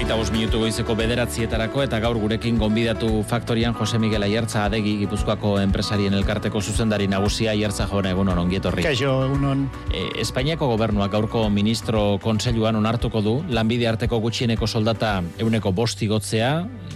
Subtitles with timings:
[0.00, 5.58] Hogeita bos minutu goizeko bederatzietarako eta gaur gurekin gonbidatu faktorian Jose Miguel Aiertza adegi Gipuzkoako
[5.60, 8.80] enpresarien elkarteko zuzendari nagusia Aiertza jona egunon ongietorri.
[8.80, 9.66] Kaixo egunon.
[9.92, 16.48] E, Espainiako gobernuak gaurko ministro konseiluan onartuko du lanbide arteko gutxieneko soldata euneko bosti gotzea,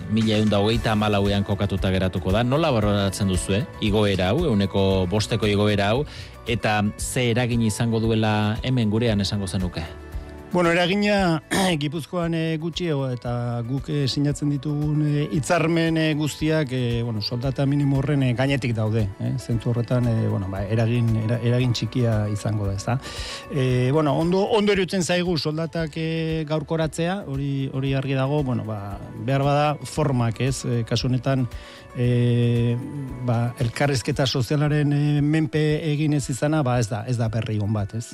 [0.08, 2.40] mila egun da hogeita amalauean kokatuta geratuko da.
[2.40, 3.66] Nola baloratzen duzu, eh?
[3.84, 6.06] Igoera hau, euneko bosteko igoera hau,
[6.48, 9.84] eta ze eragin izango duela hemen gurean esango zenuke?
[10.54, 11.42] Bueno, eragina
[11.82, 17.98] Gipuzkoan e, gutxiago eta guk e, sinatzen ditugun e, hitzarmen guztiak e, bueno, soldata minimo
[17.98, 19.32] horren e, gainetik daude, eh?
[19.34, 21.08] zentu horretan e, bueno, ba, eragin,
[21.40, 22.94] eragin txikia izango da, ezta.
[23.50, 29.00] E, bueno, ondo ondo erutzen zaigu soldatak e, gaurkoratzea, hori hori argi dago, bueno, ba,
[29.26, 30.60] behar bada formak, ez?
[30.62, 31.48] E, kasu honetan
[31.98, 32.76] e,
[33.26, 37.74] ba, elkarrezketa sozialaren e, menpe egin ez izana, ba, ez da, ez da berri on
[37.74, 38.12] bat, ez?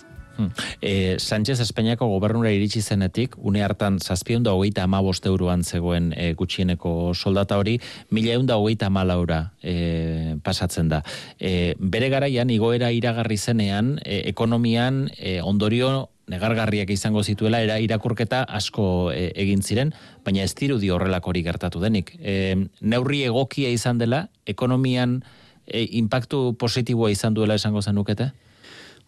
[0.80, 6.35] E, Sánchez Espainiako gobernura iritsi zenetik, une hartan zazpion da hogeita ama euroan zegoen e,
[6.35, 7.80] gutxieneko soldata hori,
[8.11, 11.02] mila egun da hogeita ama laura e, pasatzen da.
[11.38, 18.45] E, bere garaian, igoera iragarri zenean, e, ekonomian e, ondorio negargarriak izango zituela era irakurketa
[18.45, 19.93] asko e, egin ziren,
[20.24, 22.15] baina ez dirudi horrelakori gertatu denik.
[22.21, 25.21] E, neurri egokia izan dela, ekonomian
[25.66, 28.30] e, impactu positiboa izan duela esango zenukete?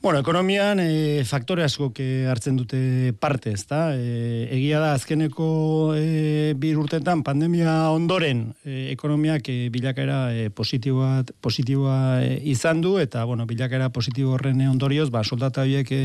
[0.02, 1.92] Bueno, ekonomian e, faktore asko
[2.26, 3.94] hartzen dute parte, ezta?
[3.94, 11.22] E, egia da azkeneko e, bir urtetan pandemia ondoren e, ekonomiak e, bilakaera e, positiboa,
[11.40, 16.02] positiboa e, izan du eta bueno, bilakaera positibo horren ondorioz, ba soldata horiek e,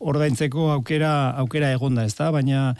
[0.00, 2.32] ordaintzeko aukera aukera egonda, ezta?
[2.34, 2.74] Baina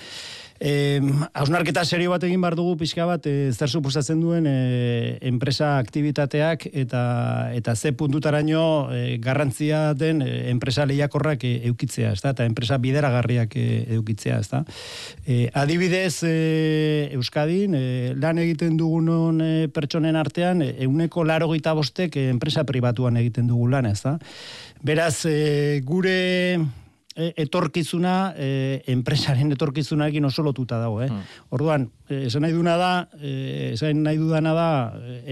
[0.60, 1.00] Eh,
[1.36, 6.68] hausnarketa serio bat egin bar dugu pixka bat eh, zer suposatzen duen eh, enpresa aktivitateak
[6.72, 7.02] eta
[7.52, 12.32] eta ze puntutaraino eh, garrantzia den eh, enpresa lehiakorrak eh, eukitzea, ezta?
[12.32, 14.64] Eta enpresa bideragarriak eh, eukitzea, ezta?
[15.26, 22.16] Eh, adibidez eh, Euskadin eh, lan egiten dugunon eh, pertsonen artean ehuneko eh, laro bostek
[22.16, 24.18] eh, enpresa pribatuan egiten dugu lan, ezta?
[24.82, 26.85] Beraz, eh, gure E,
[27.16, 31.08] etorkizuna e, enpresaren etorkizunarekin oso lotuta dago, eh.
[31.10, 31.22] Hmm.
[31.56, 32.90] Orduan, e, esan nahi duna da,
[33.20, 34.68] e, esan nahi dudana da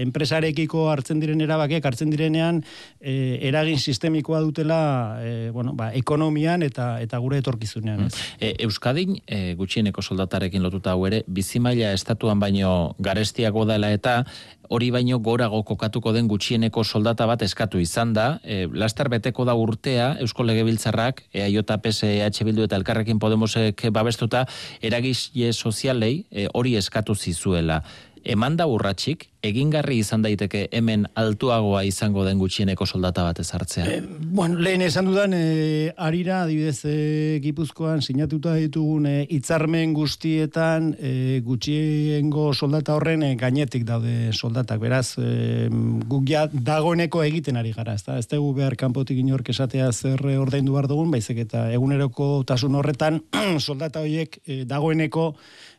[0.01, 2.63] enpresarekiko hartzen diren erabakiak hartzen direnean
[2.99, 8.33] e, eragin sistemikoa dutela, e, bueno, ba, ekonomian eta eta gure etorkizunean, hmm.
[8.39, 14.23] E, Euskadin e, gutxieneko soldatarekin lotuta hau ere, bizimaila estatuan baino garestiago dela eta
[14.69, 19.53] hori baino gorago kokatuko den gutxieneko soldata bat eskatu izan da, e, laster beteko da
[19.55, 24.45] urtea Eusko Legebiltzarrak, EAJ, PS, EH Bildu eta Elkarrekin Podemosek babestuta,
[24.81, 27.83] eragizle sozialei e, hori eskatu zizuela.
[28.25, 33.85] Eman da urratxik, egingarri izan daiteke hemen altuagoa izango den gutxieneko soldata bat ezartzea?
[33.85, 41.41] E, bueno, lehen esan dudan, e, arira, adibidez, e, gipuzkoan, sinatuta ditugun hitzarmen guztietan e,
[41.45, 44.81] gutxiengo soldata horren e, gainetik daude soldatak.
[44.81, 45.69] Beraz, e,
[46.09, 48.17] guk ja dagoeneko egiten ari gara, ez da?
[48.19, 53.21] Ez dugu behar kanpotik inork esatea zer ordaindu behar dugun, baizik eta eguneroko tasun horretan
[53.67, 55.29] soldata horiek e, dagoeneko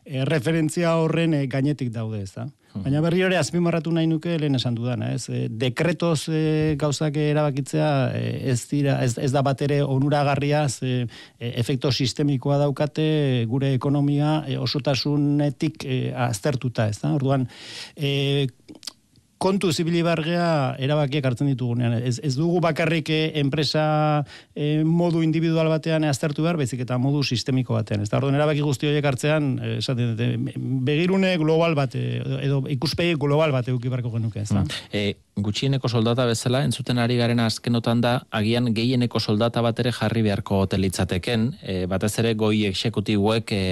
[0.05, 2.47] e, referentzia horren e, gainetik daude, ez da?
[2.77, 2.83] Hmm.
[2.85, 5.27] Baina berri hori azpimarratu nahi nuke lehen esan dudana, ez?
[5.33, 6.41] E, dekretoz e,
[6.79, 7.89] gauzak erabakitzea
[8.53, 11.07] ez dira, ez, ez da bat ere onuragarria, e,
[11.39, 13.07] efekto sistemikoa daukate
[13.49, 17.15] gure ekonomia e, osotasunetik e, aztertuta, ez da?
[17.17, 17.47] Orduan,
[17.95, 18.47] e,
[19.37, 21.97] kontu zibili bargea erabakiak hartzen ditugunean.
[22.01, 23.83] Ez, ez dugu bakarrik eh, enpresa
[24.55, 28.03] eh, modu individual batean aztertu behar, bezik eta modu sistemiko batean.
[28.05, 30.49] Ez da, orduan erabaki guzti horiek hartzean, eh, esaten,
[30.87, 34.41] begirune global bat, edo ikuspegi global bat eduki barko genuke.
[34.41, 34.63] Ez da?
[34.63, 34.91] Mm.
[34.91, 35.05] E,
[35.37, 40.63] gutxieneko soldata bezala, entzuten ari garen azkenotan da, agian gehieneko soldata bat ere jarri beharko
[40.65, 43.65] hotelitzateken, e, batez ere goi eksekutibuek e,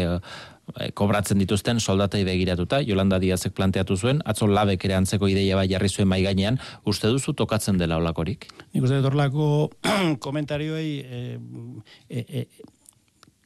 [0.97, 5.89] kobratzen dituzten soldatai begiratuta, Jolanda Diazek planteatu zuen, atzo labek ere antzeko ideia bai jarri
[5.89, 8.49] zuen mai gainean, uste duzu tokatzen dela olakorik?
[8.73, 9.69] Nik uste dut horlako
[10.25, 11.23] komentarioei e,
[12.09, 12.47] e, E,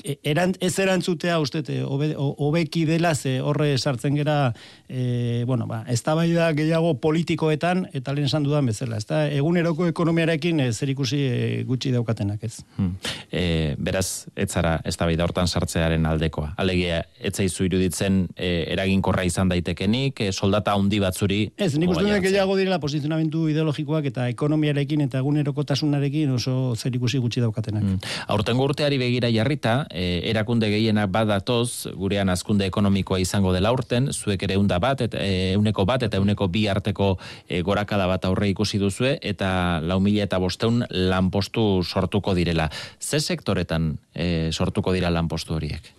[0.03, 4.53] eran, ez erantzutea uste hobeki dela ze horre sartzen gera
[4.87, 9.05] e, bueno, ba, ez da bai da gehiago politikoetan eta lehen esan dudan bezala ez
[9.05, 12.61] da eguneroko ekonomiarekin e, zer ikusi e, gutxi daukatenak ez?
[12.77, 12.95] Hmm.
[13.31, 16.53] e, beraz ez zara ez da bai da hortan sartzearen aldekoa.
[16.57, 22.05] Alegia ez zaizu iruditzen e, eraginkorra izan daitekenik e, soldata handi batzuri ez nik uste
[22.07, 27.83] dut gehiago direla posizionamentu ideologikoak eta ekonomiarekin eta eguneroko tasunarekin oso zer ikusi gutxi daukatenak.
[27.83, 27.99] Hmm.
[28.27, 34.43] aurten urteari begira jarrita e, erakunde gehienak badatoz, gurean azkunde ekonomikoa izango dela urten, zuek
[34.47, 37.15] ere unda bat, eta e, euneko bat, eta euneko bi arteko
[37.47, 42.69] e, gorakada bat aurre ikusi duzue, eta lau mila eta bosteun lanpostu sortuko direla.
[42.99, 45.93] Ze sektoretan e, sortuko dira lanpostu horiek?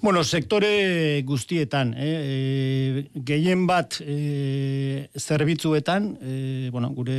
[0.00, 2.10] Bueno, sektore guztietan, eh?
[2.22, 6.34] e, gehien bat e, zerbitzuetan, e,
[6.70, 7.18] bueno, gure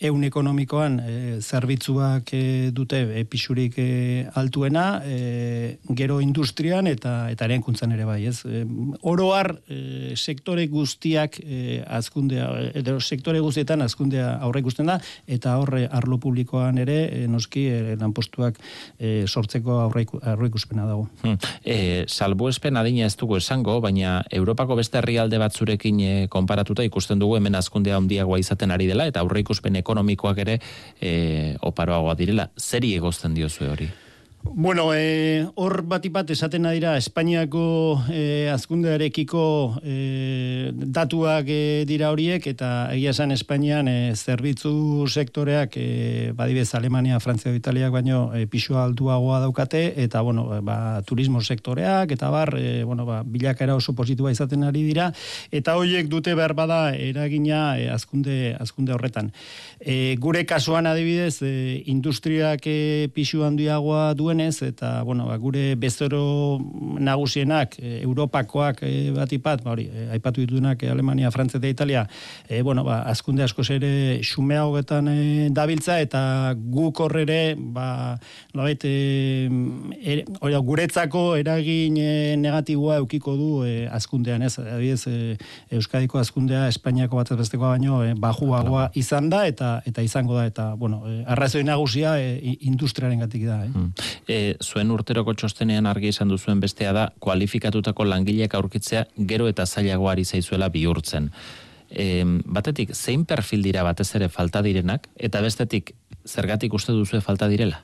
[0.00, 7.46] eun ekonomikoan e, zerbitzuak e, dute e, pixurik e, altuena, e, gero industrian eta eta
[7.48, 8.42] erenkuntzan ere bai, ez?
[8.46, 8.64] E,
[9.08, 12.48] oroar e, sektore guztiak e, azkundea,
[12.78, 17.96] edo sektore guztietan azkundea aurre ikusten da, eta horre arlo publikoan ere, e, noski, e,
[18.00, 18.58] lanpostuak
[18.98, 20.06] e, sortzeko aurre
[20.48, 21.08] ikuspena dago.
[21.22, 21.38] Hmm.
[21.64, 27.20] E, salbu espen adina ez dugu esango, baina Europako beste herrialde batzurekin e, konparatuta ikusten
[27.22, 30.58] dugu hemen azkundea handiagoa izaten ari dela, eta aurre ikuspen ekonomikoak ere
[31.00, 32.48] e, oparoagoa direla.
[32.58, 33.88] Zeri egozten diozue hori?
[34.44, 39.44] Bueno, eh, hor bat ipat esaten dira Espainiako eh, azkundearekiko
[39.86, 47.20] eh, datuak eh, dira horiek eta egia esan Espainian eh, zerbitzu sektoreak eh, badibez Alemania,
[47.20, 52.82] Frantzia, Italiak baino eh, pisua altuagoa daukate eta bueno, ba, turismo sektoreak eta bar, eh,
[52.82, 55.12] bueno, ba, bilakera oso positua izaten ari dira
[55.52, 59.30] eta horiek dute behar bada eragina eh, azkunde, azkunde horretan.
[59.78, 65.74] Eh, gure kasuan adibidez, eh, industriak eh, pisu handiagoa duen duenez, eta, bueno, ba, gure
[65.76, 66.58] bezoro
[66.98, 72.06] nagusienak, e, Europakoak e, bat ipat, ba, hori, e, aipatu ditunak Alemania, Frantzia eta Italia,
[72.48, 78.16] e, bueno, ba, azkunde asko ere xumeagoetan e, dabiltza, eta guk horrere, ba,
[78.56, 79.48] labet, e,
[80.00, 80.24] er,
[80.62, 81.98] guretzako eragin
[82.40, 85.36] negatiboa eukiko du e, azkundean, ez, adibidez, e,
[85.76, 90.72] Euskadiko azkundea, Espainiako bat bestekoa baino, e, bajuagoa izan da, eta eta izango da, eta,
[90.78, 93.62] bueno, e, arrazoi nagusia e, industriaren gatik da.
[93.66, 93.72] Eh?
[93.72, 93.92] Hmm
[94.28, 100.24] e, zuen urteroko txostenean argi izan duzuen bestea da, kualifikatutako langileak aurkitzea gero eta zailagoari
[100.24, 101.30] zaizuela bihurtzen.
[101.90, 105.94] E, batetik, zein perfil dira batez ere falta direnak, eta bestetik,
[106.26, 107.82] zergatik uste duzu falta direla?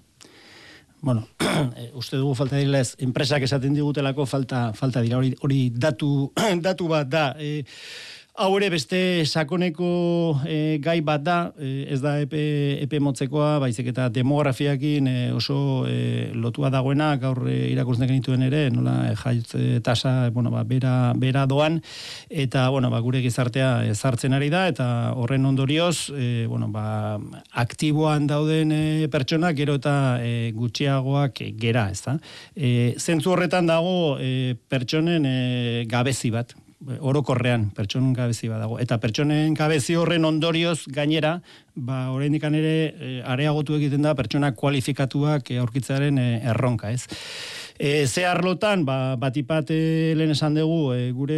[1.00, 1.29] Bueno,
[1.76, 6.32] e, uste dugu falta direla ez, enpresak esaten digutelako falta, falta dira, hori, hori datu,
[6.67, 7.26] datu bat da.
[7.38, 7.62] E,
[8.38, 9.88] Hau ere beste sakoneko
[10.46, 12.43] e, gai bat da, e, ez da epe,
[12.85, 15.56] epe motzekoa, baizik eta demografiakin e, oso
[15.90, 21.43] e, lotua dagoena, gaur e, irakurtzen genituen ere, nola jaiotze tasa, bueno, ba, bera, bera
[21.50, 21.81] doan,
[22.31, 24.87] eta bueno, ba, gure gizartea ezartzen ari da, eta
[25.19, 27.19] horren ondorioz, e, bueno, ba,
[27.64, 32.14] aktiboan dauden e, pertsonak, gero eta e, gutxiagoak gera, ez da.
[32.55, 35.37] E, zentzu horretan dago e, pertsonen e,
[35.90, 36.55] gabezi bat,
[36.86, 38.78] orokorrean pertsonen gabezi badago.
[38.78, 41.38] Eta pertsonen gabezi horren ondorioz gainera
[41.75, 47.06] ba oraindik ere e, areagotu egiten da pertsona kualifikatuak aurkitzaren e, erronka ez
[47.78, 51.36] E, ze arlotan, ba, batipat e, lehen esan dugu, e, gure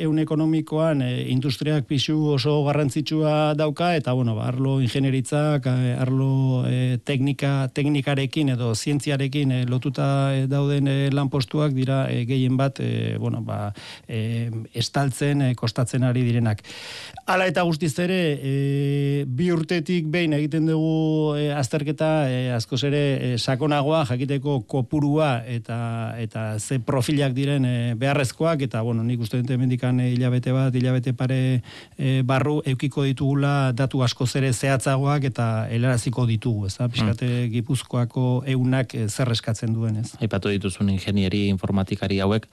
[0.00, 6.62] eun ekonomikoan e, industriak pixu oso garrantzitsua dauka, eta bueno, ba, arlo ingenieritzak, e, arlo
[6.64, 12.80] e, teknika, teknikarekin edo zientziarekin e, lotuta e, dauden lanpostuak dira gehien bat,
[13.20, 13.74] bueno, ba,
[14.08, 16.64] estaltzen, kostatzen ari direnak.
[17.28, 18.18] Hala eta guztiz ere,
[19.28, 22.10] bi urtetik behin egiten dugu azterketa,
[22.56, 23.04] askoz ere,
[23.36, 25.78] sakonagoa, jakiteko kopurua eta
[26.20, 30.74] eta ze profilak diren e, beharrezkoak eta bueno, nik uste dut hemendikan e, hilabete bat,
[30.74, 31.40] hilabete pare
[31.98, 36.88] e, barru eukiko ditugula datu asko zere zehatzagoak eta helaraziko ditugu, ez da?
[36.88, 37.52] Piskate hmm.
[37.56, 40.14] Gipuzkoako eunak e, zer eskatzen duen, ez?
[40.20, 42.48] Aipatu dituzun ingenieri informatikari hauek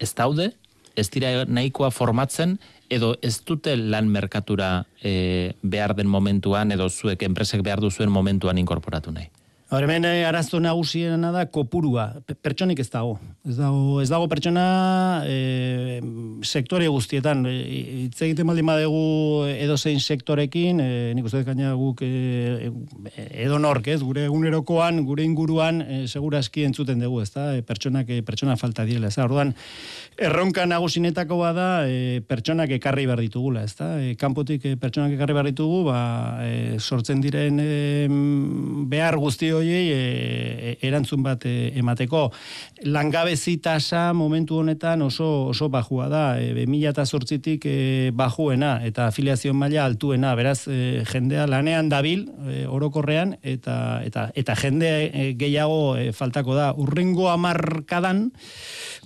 [0.00, 0.52] ez daude
[0.96, 2.56] ez dira nahikoa formatzen
[2.90, 8.58] edo ez dute lan merkatura e, behar den momentuan edo zuek enpresek behar duzuen momentuan
[8.58, 9.28] inkorporatu nahi.
[9.66, 13.16] Hor hemen eh, arazo nagusiena da kopurua, pertsonik ez dago.
[13.42, 14.66] Ez dago, ez dago pertsona
[15.26, 15.98] e,
[16.46, 17.42] sektore guztietan.
[17.50, 17.54] E,
[18.04, 19.00] hitz egiten baldin badegu
[19.50, 22.70] edo zein sektorekin, e, nik uste gaina guk e,
[23.42, 27.66] edo nork, ez, gure egunerokoan, gure inguruan, e, segura eski entzuten dugu, ez da, e,
[27.66, 29.50] pertsonak, e, pertsona falta direla, ez da, orduan,
[30.14, 33.90] erronka nagusinetako bada e, pertsonak ekarri behar ditugula, ez da?
[33.98, 36.00] E, kanpotik e, pertsonak ekarri behar ditugu, ba,
[36.78, 37.58] sortzen diren
[38.86, 42.30] behar guzti horiei e, e, erantzun bat e, emateko.
[42.86, 49.06] Langabezi tasa momentu honetan oso oso bajua da, e, mila eta sortzitik e, bajuena, eta
[49.10, 55.26] afiliazio maila altuena, beraz, e, jendea lanean dabil, e, orokorrean, eta, eta, eta jende e,
[55.38, 56.72] gehiago e, faltako da.
[56.76, 58.30] Urrengo amarkadan,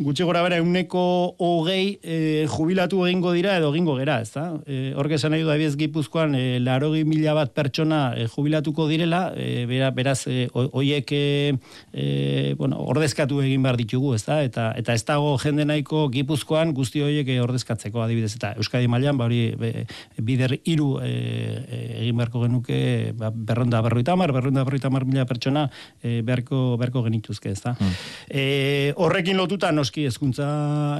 [0.01, 1.03] gutxi gora bera euneko
[1.39, 4.47] hogei e, jubilatu egingo dira edo egingo gera, ez da?
[4.67, 9.31] E, Horke esan nahi du abiez gipuzkoan, e, larogi mila bat pertsona e, jubilatuko direla,
[9.37, 11.55] e, bera, beraz, e, oiek e,
[11.93, 14.41] e, bueno, ordezkatu egin behar ditugu, ez da?
[14.47, 19.19] Eta, eta ez dago jende nahiko gipuzkoan guzti horiek e, ordezkatzeko adibidez, eta Euskadi mailan
[19.19, 19.55] ba hori
[20.17, 21.11] bider hiru e,
[22.03, 22.81] egin beharko genuke
[23.19, 25.67] ba, berronda berroita mar, berronda berroita mar mila pertsona
[26.03, 27.75] e, beharko, beharko genituzke, ez da?
[27.79, 27.95] Hmm.
[28.29, 28.45] E,
[28.97, 30.49] horrekin lotuta noski hezkuntza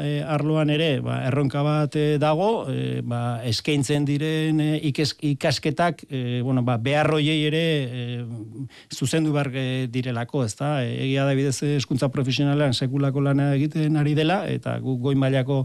[0.05, 6.41] e, arloan ere ba, erronka bat e, dago e, ba, eskaintzen diren e, ikasketak e,
[6.47, 8.07] bueno, ba, beharroiei ere e,
[8.95, 9.51] zuzendu behar
[9.93, 14.97] direlako ez da egia da bidez hezkuntza profesionalean sekulako lana egiten ari dela eta gu
[15.03, 15.65] goi mailako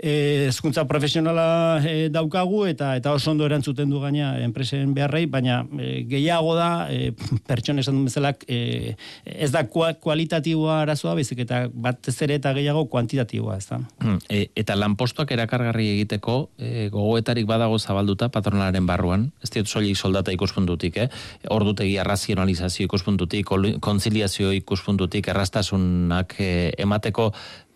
[0.00, 6.04] hezkuntza profesionala e, daukagu eta eta oso ondo erantzuten du gaina enpresen beharrei baina e,
[6.08, 7.12] gehiago da e,
[7.48, 13.56] pertsona esan bezalak e, ez da kualitatiboa arazoa bezik eta bat ere eta gehiago kuantitatiboa,
[13.60, 13.80] ez da.
[14.02, 19.96] Hmm, e, eta lanpostuak erakargarri egiteko e, gogoetarik badago zabalduta patronalaren barruan, ez diot soilik
[19.96, 21.08] soldata ikuspuntutik, eh?
[21.50, 23.48] ordutegi arrazionalizazio ikuspuntutik,
[23.80, 27.30] konziliazio ikuspuntutik, errastasunak e, emateko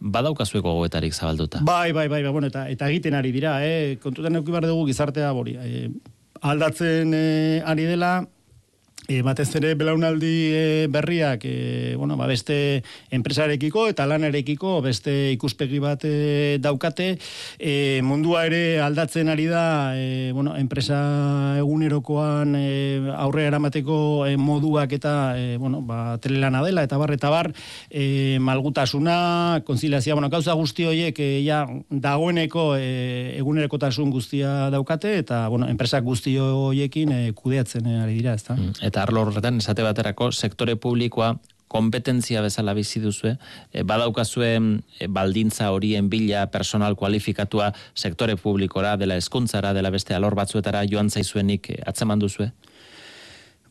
[0.04, 1.60] badaukazueko gogoetarik zabalduta.
[1.64, 3.96] Bai, bai, bai, bai, bueno, eta, eta egiten ari dira, eh?
[4.02, 5.56] kontutan eukibar dugu gizartea bori.
[5.60, 5.88] Eh,
[6.44, 8.18] aldatzen eh, ari dela,
[9.04, 12.82] E, batez ere belaunaldi e, berriak e, bueno, ba beste
[13.12, 17.10] enpresarekiko eta lanarekiko beste ikuspegi bat e, daukate
[17.58, 22.70] e, mundua ere aldatzen ari da e, bueno, enpresa egunerokoan e,
[23.12, 27.52] aurre eramateko e, moduak eta e, bueno, ba, telelana dela eta bar eta bar
[27.90, 35.44] e, malgutasuna konziliazia bueno, gauza guzti horiek e, ja, dagoeneko e, egunerokotasun guztia daukate eta
[35.52, 38.56] bueno, enpresak guzti horiekin e, kudeatzen ari dira ezta?
[38.56, 41.32] Mm, eta arlo horretan esate baterako sektore publikoa
[41.74, 43.32] kompetentzia bezala bizi duzu,
[43.72, 50.36] e, badaukazue e, baldintza horien bila personal kualifikatua sektore publikora, dela eskuntzara, dela beste alor
[50.38, 52.46] batzuetara joan zaizuenik e, atzeman duzu?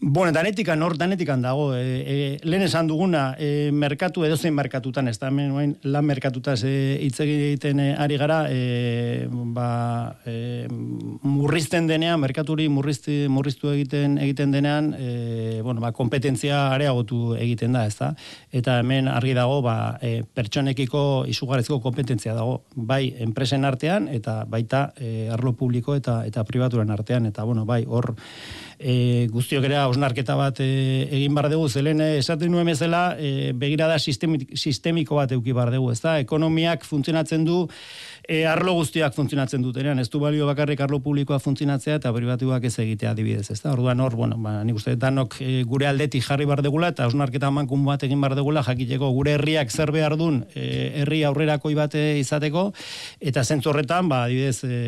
[0.05, 1.69] Bueno, danetikan, hor danetikan dago.
[1.77, 6.57] E, e, lehen esan duguna, e, merkatu, edo zein merkatutan, ez da, hemen, lan merkatutaz
[6.67, 6.73] e,
[7.05, 9.67] hitz egiten e, ari gara, e, ba,
[10.27, 10.65] e,
[11.23, 17.85] murrizten denean, merkaturi murrizti, murriztu egiten egiten denean, e, bueno, ba, kompetentzia areagotu egiten da,
[17.87, 18.11] ez da.
[18.51, 24.89] Eta hemen argi dago, ba, e, pertsonekiko izugarrezko kompetentzia dago, bai, enpresen artean, eta baita,
[24.99, 28.17] e, arlo publiko eta eta pribaturen artean, eta, bueno, bai, hor,
[28.83, 30.67] e, guztiok ere osnarketa bat e,
[31.07, 35.93] egin bar dugu, zelen e, esaten nuen bezala, e, begirada sistemiko bat euki bar dugu,
[35.93, 36.17] ez da?
[36.23, 37.63] Ekonomiak funtzionatzen du,
[38.27, 42.73] e, arlo guztiak funtzionatzen dutenean, ez du balio bakarrik arlo publikoa funtzionatzea eta privatuak ez
[42.83, 43.71] egitea adibidez, ez da?
[43.71, 47.51] Orduan hor, bueno, ba, nik uste danok e, gure aldetik jarri bar degula eta osnarketa
[47.55, 50.67] mankun bat egin bar degula, jakiteko gure herriak zer behar dun, e,
[51.03, 52.67] herri aurrerakoi bate izateko,
[53.23, 54.83] eta zentzu horretan, ba, adibidez, e,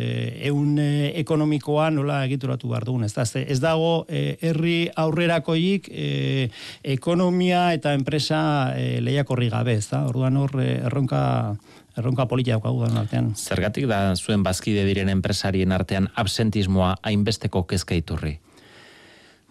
[0.51, 0.91] eun e,
[1.23, 3.23] ekonomikoa nola egituratu behar dugun, ez da?
[3.45, 6.09] Ez dago e, herri aurrerakoik e,
[6.95, 8.39] ekonomia eta enpresa
[8.77, 10.05] e, lehiakorri gabe, ez da?
[10.09, 11.23] Orduan hor, e, erronka
[11.95, 13.31] erronka politia daukagu da artean.
[13.39, 18.35] Zergatik da zuen bazkide diren enpresarien artean absentismoa hainbesteko kezka iturri?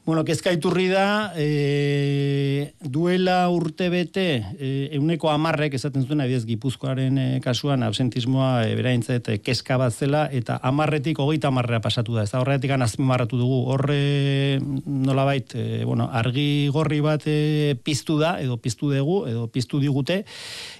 [0.05, 7.17] Bueno, kezka iturri da, e, duela urte bete, e, euneko amarrek esaten zuen, abiez, gipuzkoaren
[7.17, 12.27] e, kasuan, absentismoa e, beraintzet e, kezka bat zela, eta amarretik hogeita amarrea pasatu da.
[12.29, 13.63] Ez da horretik marratu dugu.
[13.73, 19.81] Horre, nolabait, e, bueno, argi gorri bat e, piztu da, edo piztu dugu, edo piztu
[19.81, 20.27] digute,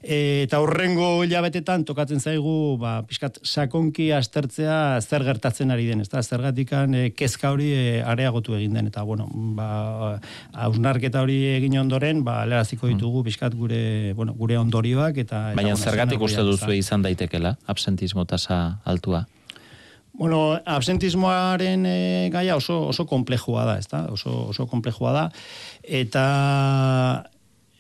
[0.03, 6.13] e, eta horrengo hilabetetan tokatzen zaigu, ba, pixkat, sakonki astertzea zer gertatzen ari den, ez
[6.13, 9.14] da, zergatikan e, kezka hori e, areagotu egin den, eta bueno,
[9.57, 10.19] ba,
[10.53, 15.47] hausnarketa hori egin ondoren, ba, leraziko ditugu bizkat gure, bueno, gure ondorioak eta...
[15.57, 19.25] Baina zergatik uste duzu izan daitekela, absentismo tasa altua?
[20.15, 21.99] Bueno, absentismoaren e,
[22.31, 24.05] gaia oso, oso komplejua da, ezta?
[24.15, 25.25] Oso, oso komplejua da.
[25.83, 26.27] Eta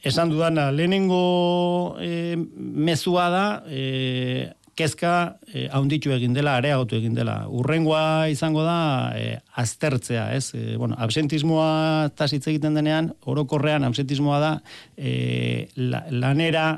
[0.02, 5.12] esan dudana, lehenengo e, mezua da, e, kezka
[5.52, 7.44] e, haunditu egin dela, areagotu egin dela.
[7.48, 8.78] Urrengoa izango da
[9.18, 10.50] e, aztertzea, ez?
[10.54, 14.52] E, bueno, absentismoa tasitze egiten denean, orokorrean absentismoa da
[14.96, 16.68] e, lanera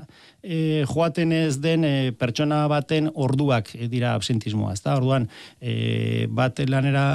[0.46, 4.94] e, joaten ez den e, pertsona baten orduak e, dira absentismoa, ezta?
[4.96, 5.28] Orduan,
[5.60, 7.06] e, bat lanera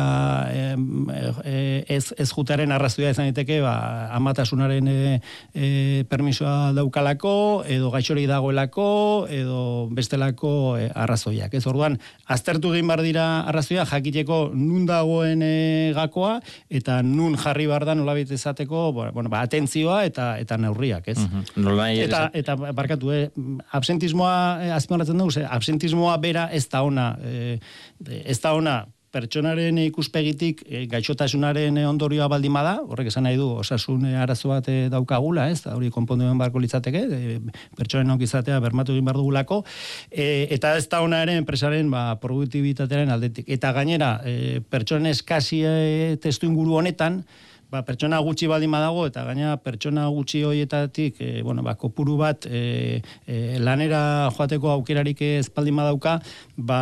[0.52, 4.98] e, ez, ez jutaren arrazoia izan daiteke, ba, amatasunaren e,
[5.56, 5.70] e,
[6.12, 7.34] permisoa daukalako,
[7.72, 8.90] edo gaixori dagoelako,
[9.32, 9.62] edo
[9.96, 11.56] bestelako e, arrazoiak.
[11.56, 11.98] Ez orduan,
[12.28, 15.56] aztertu egin bar dira arrazoia, jakiteko nun dagoen e,
[15.96, 21.20] gakoa, eta nun jarri bar da nolabit izateko, bueno, ba, atentzioa eta eta neurriak, ez?
[21.22, 21.88] Uh -huh.
[22.04, 23.21] eta, eta barkatu, eh,
[23.78, 27.60] absentismoa e, azpimarratzen dugu, ze, absentismoa bera ez da ona, e,
[28.24, 34.06] ez da ona, pertsonaren ikuspegitik e, gaixotasunaren ondorioa baldin bada, horrek esan nahi du osasun
[34.24, 35.66] arazo bat e, daukagula, ez?
[35.68, 37.38] Hori konpondu barko litzateke, e,
[37.78, 39.62] pertsonen onkizatea bermatu egin bar dugulako,
[40.10, 43.50] e, eta ez da ona ere enpresaren ba produktibitatearen aldetik.
[43.51, 47.22] Eta gainera, e, pertsonen eskasi e, testu inguru honetan,
[47.72, 52.46] ba, pertsona gutxi baldin badago eta gaina pertsona gutxi hoietatik e, bueno, ba, kopuru bat
[52.46, 54.01] e, e, lanera
[54.36, 56.20] joateko aukerarik ez baldin badauka,
[56.58, 56.82] ba,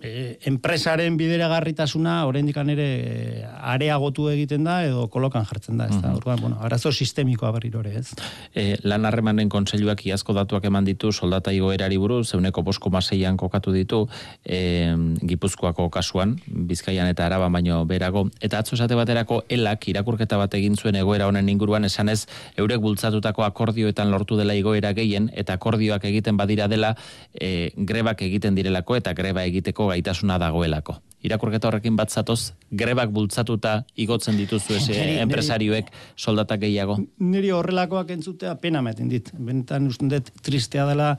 [0.00, 6.12] e, enpresaren bideragarritasuna oraindik ere e, areagotu egiten da edo kolokan jartzen da, ez da.
[6.12, 8.12] Mm bueno, arazo sistemikoa berriro ere, ez.
[8.54, 13.72] E, lan harremanen kontseiluak iazko datuak eman ditu soldata igoerari buruz, zeuneko bosko maseian kokatu
[13.72, 14.02] ditu,
[14.44, 20.54] e, Gipuzkoako kasuan, Bizkaian eta Araba baino berago, eta atzo esate baterako elak irakurketa bat
[20.54, 22.26] egin zuen egoera honen inguruan esanez
[22.56, 26.94] eurek bultzatutako akordioetan lortu dela igoera gehien eta akordioak egiten badira dela
[27.32, 30.98] e, grebak egiten direlako eta greba egiteko gaitasuna dagoelako.
[31.26, 37.00] Irakurketa horrekin bat zatoz, grebak bultzatuta igotzen dituzu eze enpresarioek soldatak gehiago?
[37.18, 39.32] Niri horrelakoak entzutea pena meten dit.
[39.34, 41.16] Benetan usten dut tristea dela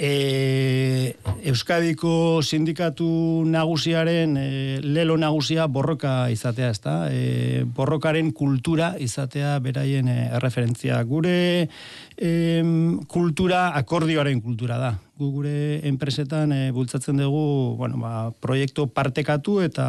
[0.00, 1.16] e,
[1.50, 3.08] Euskadiko sindikatu
[3.50, 4.46] nagusiaren e,
[4.86, 6.96] lelo nagusia borroka izatea, ezta?
[7.10, 11.02] E, borrokaren kultura izatea beraien e, referentzia.
[11.04, 11.68] Gure
[12.16, 12.32] e,
[13.08, 15.54] kultura akordioaren kultura da gu gure
[15.88, 19.86] enpresetan e, bultzatzen dugu, bueno, ba, proiektu partekatu eta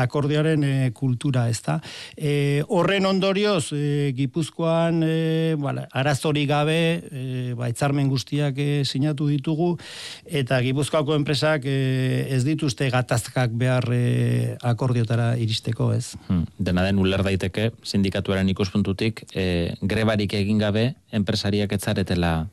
[0.00, 1.78] akordiaren e, kultura, ez da.
[2.16, 6.78] E, horren ondorioz, e, Gipuzkoan e, bale, arazori gabe,
[7.10, 7.24] e,
[7.58, 9.74] ba, itzarmen guztiak e, sinatu ditugu,
[10.24, 11.76] eta Gipuzkoako enpresak e,
[12.32, 16.16] ez dituzte gatazkak behar e, akordiotara iristeko, ez.
[16.28, 16.46] Hmm.
[16.58, 22.48] Dena den uler daiteke, sindikatuaren ikuspuntutik, e, grebarik egin gabe, enpresariak etzaretela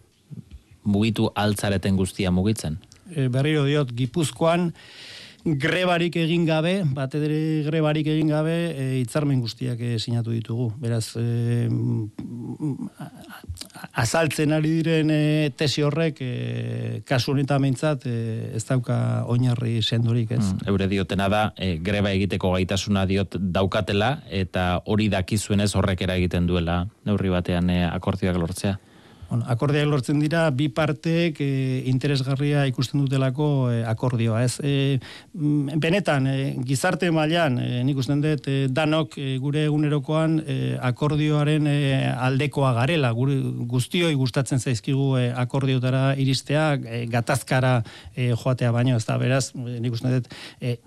[0.88, 2.80] mugitu altzareten guztia mugitzen?
[3.14, 4.72] E, berriro diot, Gipuzkoan
[5.56, 10.72] grebarik egin gabe, bat edere grebarik egin gabe, e, itzarmen guztiak e, sinatu ditugu.
[10.82, 11.70] Beraz, e,
[13.94, 18.98] azaltzen ari diren e, tesi horrek, e, kasu honetan mentzat, e, ez dauka
[19.32, 20.44] oinarri sendorik, ez?
[20.44, 26.04] Mm, eure diotena da, e, greba egiteko gaitasuna diot daukatela, eta hori dakizuen ez horrek
[26.08, 28.78] egiten duela, neurri batean e, akordioak lortzea
[29.30, 31.50] bueno, akordiak lortzen dira bi parteek e,
[31.92, 34.60] interesgarria ikusten dutelako e, akordioa, ez?
[34.64, 35.00] E,
[35.34, 40.58] benetan, e, gizarte mailan e, nik usten dut, e, danok e, gure egunerokoan e,
[40.90, 41.78] akordioaren e,
[42.14, 43.36] aldekoa garela, gure
[43.68, 47.82] guztioi gustatzen zaizkigu e, akordiotara iristea, e, gatazkara
[48.16, 50.78] e, joatea baino, ez da, beraz, nik usten dut, e,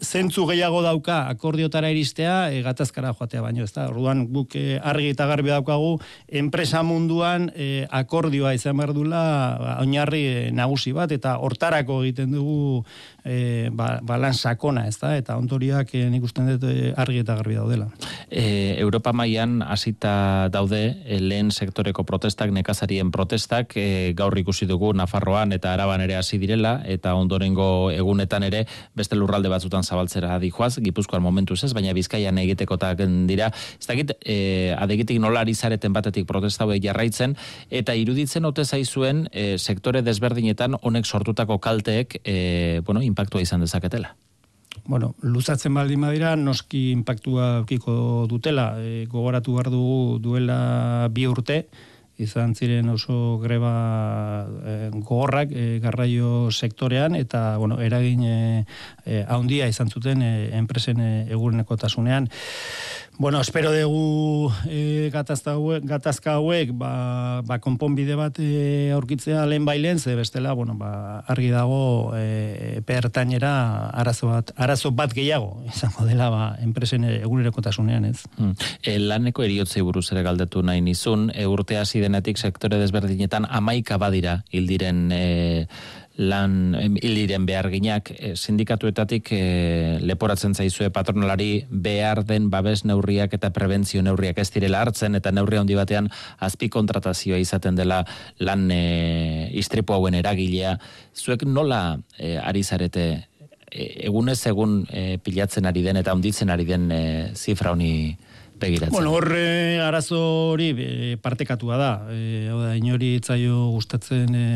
[0.00, 5.12] zentzu gehiago dauka akordiotara iristea, e, gatazkara joatea baino, ez da, orduan guk e, argi
[5.12, 5.98] eta garbi daukagu,
[6.42, 9.22] enpresa munduan, e, akordioa izan behar dula
[9.60, 12.84] ba, oinarri eh, nagusi bat eta hortarako egiten dugu
[13.24, 16.66] e, ba, balan sakona, ez da, eta ontoriak e, nik usten dut
[16.98, 17.88] argi eta garbi daudela.
[18.28, 20.82] E, Europa mailan hasita daude
[21.20, 26.80] lehen sektoreko protestak, nekazarien protestak, e, gaur ikusi dugu Nafarroan eta Araban ere hasi direla,
[26.84, 28.64] eta ondorengo egunetan ere
[28.98, 34.74] beste lurralde batzutan zabaltzera dijoaz, Gipuzkoan momentu ez, baina Bizkaian egitekotak dira, ez dakit, e,
[34.78, 37.36] adegitik nola zareten batetik protesta jarraitzen,
[37.72, 42.36] eta iruditzen ote zaizuen e, sektore desberdinetan honek sortutako kalteek e,
[42.84, 44.14] bueno, impactua izan dezaketela.
[44.84, 48.72] Bueno, luzatzen baldin badira, noski impactua kiko dutela.
[48.80, 51.62] E, gogoratu behar dugu duela bi urte,
[52.22, 59.90] izan ziren oso greba e, gogorrak e, garraio sektorean, eta bueno, eragin e, haundia izan
[59.90, 62.30] zuten e, enpresen e, egurneko tasunean.
[63.18, 69.66] Bueno, espero dugu e, gatazka, hauek, gatazka hauek ba, ba konponbide bat e, aurkitzea lehen
[69.68, 76.06] bailen, ze bestela, bueno, ba, argi dago e, pertainera arazo bat, arazo bat gehiago izango
[76.08, 78.24] dela ba, enpresen eguneroko tasunean, ez?
[78.38, 78.56] Hmm.
[78.80, 83.96] E, laneko eriotzei buruz ere galdetu nahi nizun, e, urte hasi denetik sektore desberdinetan amaika
[83.96, 85.22] badira hildiren e,
[86.20, 88.12] lan hiliren beharginak.
[88.12, 89.40] E, sindikatuetatik e,
[90.04, 95.56] leporatzen zaizue patronalari behar den babes neurriak eta prebentzio neurriak ez direla hartzen eta neurri
[95.56, 98.02] handi batean azpi kontratazioa izaten dela
[98.38, 100.76] lan e, istripu hauen eragilea.
[101.16, 103.06] Zuek nola e, ari zarete
[103.70, 108.18] e, egunez egun e, pilatzen ari den eta onditzen ari den e, zifra honi
[108.62, 108.94] begiratzen.
[108.94, 110.20] Bueno, horre arazo
[110.52, 110.72] hori
[111.22, 111.92] partekatua da.
[112.12, 114.48] E, hau da, inori itzaio gustatzen e,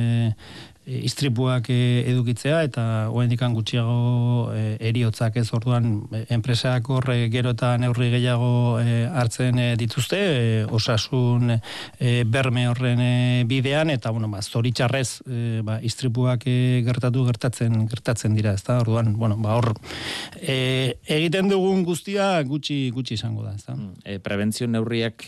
[0.86, 5.48] istripuak edukitzea eta oraindik gutxiago e, eriotzak ez.
[5.56, 11.56] Orduan enpresak hor gero eta neurri gehiago hartzen dituzte osasun
[12.30, 13.02] berme horren
[13.48, 15.22] bidean eta bueno ba zoritxarrez
[15.64, 16.44] ba istripuak
[16.86, 18.78] gertatu gertatzen gertatzen dira ezta?
[18.80, 19.74] Orduan bueno ba hor
[20.46, 23.74] egiten dugun guztia gutxi gutxi izango da ezta?
[24.04, 25.26] E, prebentzio neurriak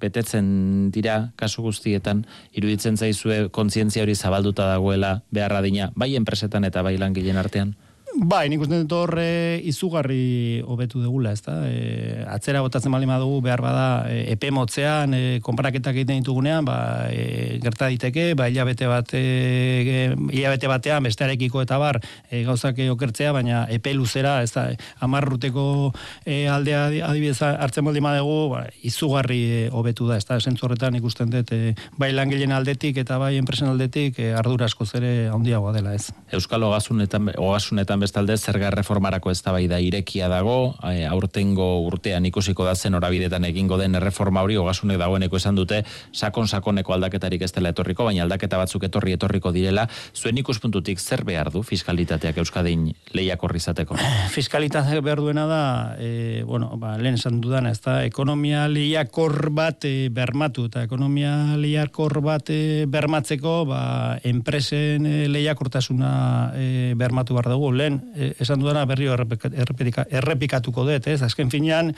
[0.00, 2.24] betetzen dira kasu guztietan.
[2.56, 7.74] Iruditzen zaizue kontzientzia hori zabalduta dagoela beharra dina, bai enpresetan eta bai langileen artean?
[8.18, 11.54] Bai, nik uste dut horre izugarri hobetu degula, ez da?
[11.70, 17.06] E, atzera botatzen bali madugu behar bada e, epe motzean, e, konparaketak egiten ditugunean, ba,
[17.06, 23.30] e, gerta diteke, ba, hilabete, bat, e, hilabete batean, bestearekiko eta bar, e, gauzak okertzea,
[23.36, 24.66] baina epe luzera, ez da,
[25.06, 25.92] amarruteko
[26.24, 31.54] e, aldea adibidez hartzen bali madugu, ba, izugarri hobetu da, ez da, horretan ikusten dut,
[31.54, 36.10] e, bai langileen aldetik eta bai enpresen aldetik, e, ardura asko zere handiagoa dela, ez.
[36.34, 42.96] Euskal Ogasunetan, Ogasunetan bestalde zerga reformarako eztabaida irekia dago, e, aurtengo urtean ikusiko da zen
[42.98, 45.82] orabidetan egingo den erreforma hori ogasunek dagoeneko esan dute
[46.12, 51.24] sakon sakoneko aldaketarik ez dela etorriko, baina aldaketa batzuk etorri etorriko direla, zuen ikuspuntutik zer
[51.24, 53.98] behar du fiskalitateak Euskadin lehiak horri zateko?
[54.36, 55.62] Fiskalitateak behar duena da,
[55.98, 61.56] e, bueno, ba, lehen esan dudana, ez da, ekonomia lehiakor bat e, bermatu, eta ekonomia
[61.60, 63.82] lehiakor bat e, bermatzeko, ba,
[64.24, 66.12] enpresen e, lehiakortasuna
[66.54, 71.20] e, bermatu behar dugu, lehen Eh, esan dudana berrio errepikatuko dut, ez?
[71.26, 71.94] Azken finean,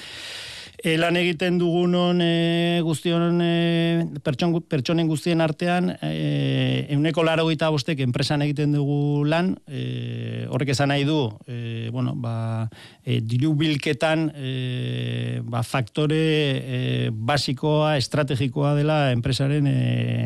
[0.83, 7.71] e, lan egiten dugunon e, guztion e, pertson, pertsonen guztien artean e, euneko laro gita
[7.71, 12.68] bostek enpresan egiten dugu lan e, horrek esan nahi du e, bueno, ba,
[13.05, 16.81] e, diru bilketan e, ba, faktore e,
[17.12, 19.79] basikoa, estrategikoa dela enpresaren e,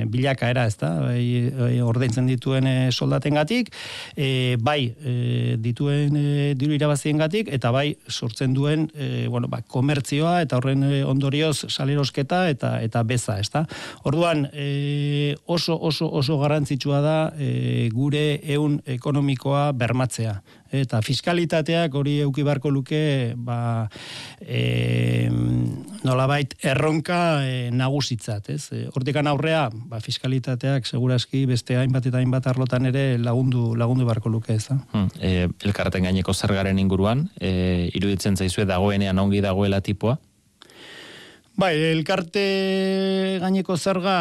[0.09, 3.73] bilakaera ez da, bai, bai, ordaintzen dituen e, soldaten gatik
[4.17, 9.61] e, bai e, dituen e, diru irabazien gatik eta bai sortzen duen e, bueno, ba,
[9.61, 13.67] komertzioa eta horren eh, ondorioz salerosketa eta eta beza, ezta?
[14.09, 20.41] Orduan, e, oso oso oso garrantzitsua da e, gure ehun ekonomikoa bermatzea
[20.75, 23.89] eta fiskalitateak hori euki barko luke ba
[24.41, 25.29] e,
[26.05, 28.63] nolabait erronka e, nagusitzat, ez?
[28.73, 34.33] E, hortikan aurrea, ba fiskalitateak segurazki beste hainbat eta hainbat arlotan ere lagundu lagundu barko
[34.33, 34.79] luke, ez da?
[34.93, 40.19] Hmm, e, elkarten gaineko zergaren inguruan, e, iruditzen zaizue dagoenean ongi dagoela tipoa?
[41.57, 42.43] Bai, elkarte
[43.41, 44.17] gaineko zerga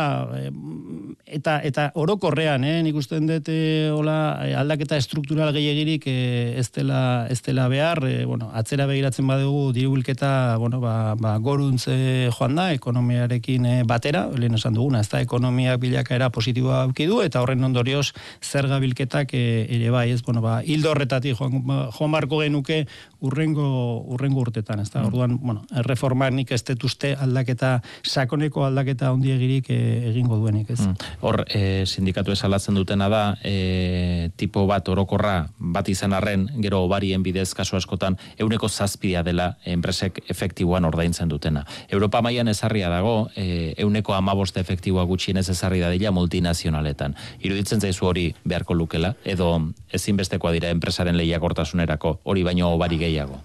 [1.26, 6.70] eta eta orokorrean, eh, nik usten dut eh, hola eh, aldaketa estruktural gehiagirik eh, ez
[6.72, 11.90] dela ez dela behar, eh, bueno, atzera begiratzen badugu dirubulketa, bueno, ba, ba goruntz
[12.38, 17.20] joan da ekonomiarekin eh, batera, lehen esan duguna, ez da ekonomia bilakaera positiboa auki du
[17.26, 21.82] eta horren ondorioz zerga bilketak eh, ere bai, ez, bueno, ba hildo horretatik joan, ba,
[21.98, 22.84] joan barko genuke
[23.26, 23.68] urrengo
[24.14, 25.02] urrengo urtetan, ez da.
[25.02, 25.12] Mm.
[25.12, 29.80] Orduan, bueno, erreformak nik ez detuzte aldaketa sakoneko aldaketa hondiegirik e,
[30.12, 30.80] egingo duenik, ez.
[30.86, 31.12] Mm.
[31.26, 37.24] Hor, e, sindikatu esalatzen dutena da, e, tipo bat orokorra bat izan arren, gero obarien
[37.26, 41.66] bidez kasu askotan, euneko zazpidea dela enpresek efektiboan ordaintzen dutena.
[41.90, 47.16] Europa mailan ezarria dago, e, euneko amaboste efektiboa gutxienez ezarri da dila multinazionaletan.
[47.42, 49.52] Iruditzen zaizu hori beharko lukela, edo
[49.94, 53.42] ezinbestekoa dira enpresaren lehiakortasunerako, hori baino obari gehiago.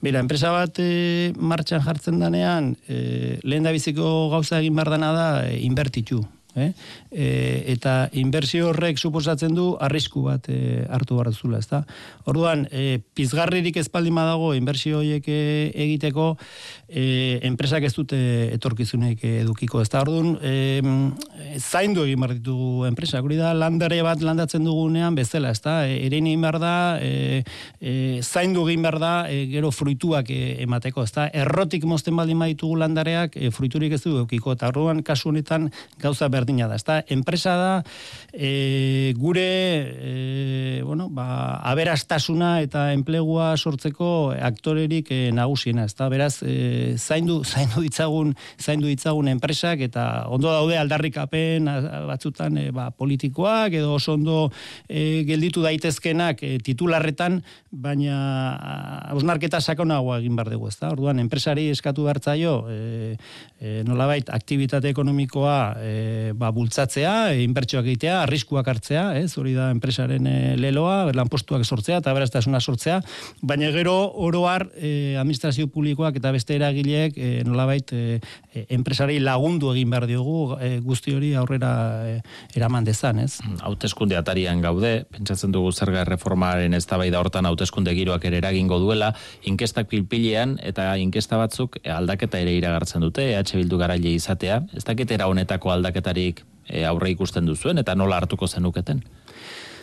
[0.00, 5.10] Mira, enpresa bat e, martxan jartzen danean, e, lehen da biziko gauza egin behar dana
[5.12, 6.22] da e, inbertitu.
[6.56, 6.72] Eh?
[7.10, 11.82] E, eta inbertsio horrek suposatzen du arrisku bat e, hartu behar duzula, ezta?
[12.30, 15.40] Orduan, e, pizgarririk ezpaldin badago inbertsio horiek e,
[15.74, 16.36] egiteko
[16.86, 18.20] e, enpresak ez dute
[18.54, 20.04] etorkizunek edukiko, ezta?
[20.04, 25.80] Orduan, e, zaindu egin behar ditugu enpresak, hori da landare bat landatzen dugunean bezala, ezta?
[25.90, 27.42] E, erein egin behar da, e,
[27.80, 31.26] e, zaindu egin behar da, e, gero fruituak e, emateko, ezta?
[31.42, 36.30] Errotik mozten baldin baditugu landareak, e, fruiturik ez du edukiko, eta orduan kasu honetan gauza
[36.30, 36.99] berdina da, ezta?
[37.08, 37.72] Enpresa da,
[38.32, 46.08] e, gure, e, bueno, ba, aberastasuna eta enplegua sortzeko aktorerik e, nagusiena, ezta?
[46.12, 51.70] Beraz, e, zaindu, zaindu ditzagun, zaindu ditzagun enpresak eta ondo daude aldarrikapen
[52.10, 54.50] batzutan e, ba, politikoak edo oso ondo
[54.88, 58.16] e, gelditu daitezkenak e, titularretan, baina
[59.10, 60.90] hausnarketa sakonagoa egin bar dugu, ezta?
[60.92, 63.16] Orduan enpresari eskatu bertzaio, e,
[63.60, 65.92] e, nolabait aktivitate ekonomikoa e,
[66.36, 69.36] ba bultzatzea, e, inbertsioak egitea, arriskuak hartzea, ez?
[69.38, 70.38] Hori da enpresaren e,
[70.80, 73.00] enpleoa, lanpostuak sortzea eta beraztasuna sortzea,
[73.42, 78.20] baina gero oroar e, administrazio publikoak eta beste eragileek e, nolabait e,
[78.68, 81.72] enpresari lagundu egin behar diogu e, guzti hori aurrera
[82.06, 82.20] e,
[82.56, 83.40] eraman dezan, ez?
[83.60, 89.12] Hauteskunde atarian gaude, pentsatzen dugu zerga reformaren eztabaida hortan hauteskunde giroak ere eragingo duela,
[89.44, 95.28] inkestak pilpilean eta inkesta batzuk aldaketa ere iragartzen dute, EH Bildu garaile izatea, ez dakitera
[95.28, 99.02] honetako aldaketarik e, aurre ikusten duzuen eta nola hartuko zenuketen?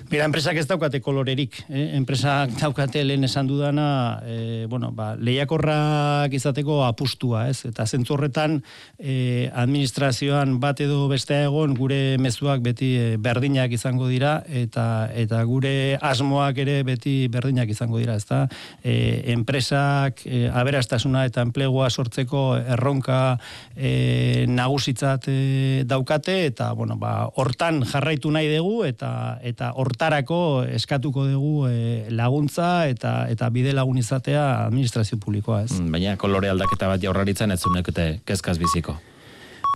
[0.07, 1.57] Mira, enpresak ez daukate kolorerik.
[1.67, 1.97] Eh?
[1.97, 7.65] Enpresak daukate lehen esan dudana, eh, bueno, ba, lehiakorrak izateko apustua, ez?
[7.67, 8.61] Eta zentzu horretan,
[8.99, 15.41] eh, administrazioan bat edo beste egon, gure mezuak beti eh, berdinak izango dira, eta eta
[15.43, 18.45] gure asmoak ere beti berdinak izango dira, ezta?
[18.83, 22.45] Eh, enpresak eh, aberastasuna eta enplegua sortzeko
[22.77, 23.39] erronka
[23.75, 30.65] eh, nagusitzat eh, daukate, eta, bueno, ba, hortan jarraitu nahi dugu, eta eta hortan hortarako
[30.69, 35.73] eskatuko dugu e, laguntza eta eta bide lagun izatea administrazio publikoa, ez?
[35.79, 38.95] Mm, baina kolore aldaketa bat jaurlaritzan ez zunekete kezkaz biziko.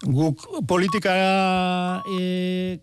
[0.06, 2.80] Guk politika e,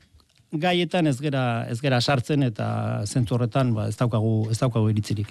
[0.53, 5.31] gaietan ez gera ez gera sartzen eta zentzu horretan ba ez daukagu ez daukagu iritzirik.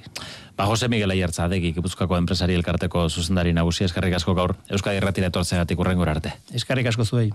[0.55, 5.27] Ba Jose Miguel Ayertza adegi Gipuzkoako enpresari elkarteko zuzendari nagusi eskerrik asko gaur Euskadi Irratira
[5.27, 6.33] etortzegatik urrengora arte.
[6.53, 7.31] Eskerrik asko zuei.